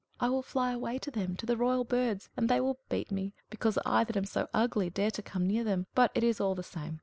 "I 0.19 0.29
will 0.29 0.41
fly 0.41 0.71
away 0.71 0.97
to 0.97 1.11
them, 1.11 1.35
to 1.35 1.45
the 1.45 1.55
royal 1.55 1.83
birds, 1.83 2.27
and 2.35 2.49
they 2.49 2.59
will 2.59 2.79
beat 2.89 3.11
me, 3.11 3.35
because 3.51 3.77
I, 3.85 4.03
that 4.05 4.17
am 4.17 4.25
so 4.25 4.47
ugly, 4.51 4.89
dare 4.89 5.11
to 5.11 5.21
come 5.21 5.45
near 5.45 5.63
them. 5.63 5.85
But 5.93 6.09
it 6.15 6.23
is 6.23 6.41
all 6.41 6.55
the 6.55 6.63
same. 6.63 6.99